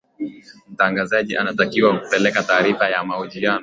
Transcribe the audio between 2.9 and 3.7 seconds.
mahojiano